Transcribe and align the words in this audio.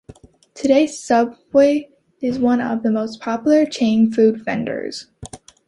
Today, 0.55 0.87
Subway 0.87 1.89
is 2.23 2.39
one 2.39 2.59
of 2.59 2.81
the 2.81 2.89
most 2.89 3.21
popular 3.21 3.67
chain 3.67 4.11
food 4.11 4.43
vendors. 4.43 5.11